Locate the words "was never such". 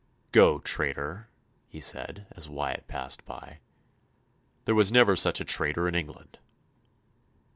4.73-5.39